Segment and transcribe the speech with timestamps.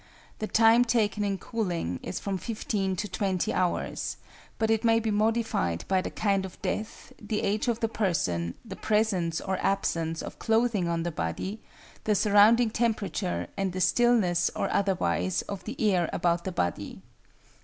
[0.39, 4.17] The time taken in cooling is from fifteen to twenty hours,
[4.57, 8.55] but it may be modified by the kind of death, the age of the person,
[8.65, 11.59] the presence or absence of clothing on the body,
[12.05, 17.03] the surrounding temperature, and the stillness or otherwise of the air about the body.